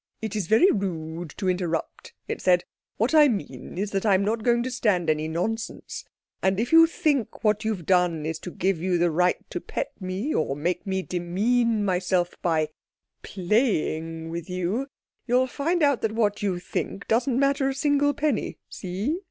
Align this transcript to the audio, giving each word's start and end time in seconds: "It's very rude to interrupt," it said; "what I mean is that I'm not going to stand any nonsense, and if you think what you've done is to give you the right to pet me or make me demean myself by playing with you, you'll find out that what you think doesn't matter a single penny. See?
"It's 0.19 0.47
very 0.47 0.71
rude 0.71 1.29
to 1.37 1.47
interrupt," 1.47 2.13
it 2.27 2.41
said; 2.41 2.63
"what 2.97 3.13
I 3.13 3.27
mean 3.27 3.77
is 3.77 3.91
that 3.91 4.03
I'm 4.03 4.25
not 4.25 4.41
going 4.41 4.63
to 4.63 4.71
stand 4.71 5.11
any 5.11 5.27
nonsense, 5.27 6.05
and 6.41 6.59
if 6.59 6.71
you 6.71 6.87
think 6.87 7.43
what 7.43 7.63
you've 7.63 7.85
done 7.85 8.25
is 8.25 8.39
to 8.39 8.49
give 8.49 8.79
you 8.81 8.97
the 8.97 9.11
right 9.11 9.35
to 9.51 9.61
pet 9.61 9.91
me 9.99 10.33
or 10.33 10.55
make 10.55 10.87
me 10.87 11.03
demean 11.03 11.85
myself 11.85 12.33
by 12.41 12.69
playing 13.21 14.31
with 14.31 14.49
you, 14.49 14.87
you'll 15.27 15.45
find 15.45 15.83
out 15.83 16.01
that 16.01 16.13
what 16.13 16.41
you 16.41 16.57
think 16.57 17.07
doesn't 17.07 17.39
matter 17.39 17.69
a 17.69 17.75
single 17.75 18.15
penny. 18.15 18.57
See? 18.69 19.19